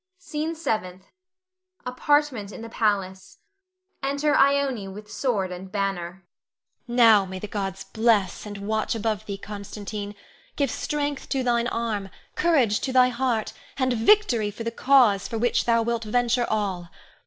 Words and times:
SCENE 0.17 0.55
SEVENTH. 0.55 1.03
[Apartment 1.85 2.51
in 2.51 2.63
the 2.63 2.69
palace. 2.69 3.37
Enter 4.01 4.35
Ione 4.35 4.87
with 4.87 5.11
sword 5.11 5.51
and 5.51 5.71
banner.] 5.71 6.25
Ione. 6.89 6.97
Now 6.97 7.25
may 7.25 7.37
the 7.37 7.45
gods 7.45 7.83
bless 7.83 8.43
and 8.47 8.57
watch 8.67 8.95
above 8.95 9.27
thee, 9.27 9.37
Constantine; 9.37 10.15
give 10.55 10.71
strength 10.71 11.29
to 11.29 11.43
thine 11.43 11.67
arm, 11.67 12.09
courage 12.33 12.79
to 12.79 12.91
thy 12.91 13.09
heart, 13.09 13.53
and 13.77 13.93
victory 13.93 14.51
to 14.53 14.63
the 14.63 14.71
cause 14.71 15.27
for 15.27 15.37
which 15.37 15.65
thou 15.65 15.83
wilt 15.83 16.03
venture 16.05 16.47
all. 16.49 16.89